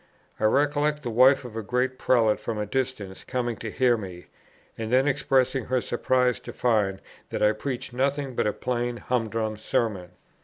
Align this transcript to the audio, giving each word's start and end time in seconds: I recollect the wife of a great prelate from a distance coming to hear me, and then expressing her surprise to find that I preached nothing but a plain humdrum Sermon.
I 0.39 0.45
recollect 0.45 1.03
the 1.03 1.11
wife 1.11 1.45
of 1.45 1.55
a 1.55 1.61
great 1.61 1.99
prelate 1.99 2.39
from 2.39 2.57
a 2.57 2.65
distance 2.65 3.23
coming 3.23 3.55
to 3.57 3.69
hear 3.69 3.97
me, 3.97 4.25
and 4.75 4.91
then 4.91 5.07
expressing 5.07 5.65
her 5.65 5.79
surprise 5.79 6.39
to 6.39 6.51
find 6.53 6.99
that 7.29 7.43
I 7.43 7.51
preached 7.51 7.93
nothing 7.93 8.33
but 8.33 8.47
a 8.47 8.53
plain 8.53 8.97
humdrum 8.97 9.57
Sermon. 9.57 10.13